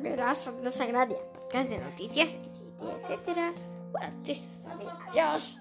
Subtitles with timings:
[0.00, 2.36] verás no Sagradia, podcast de noticias,
[3.02, 3.52] etcétera.
[3.92, 4.12] Bueno,
[5.08, 5.60] adiós.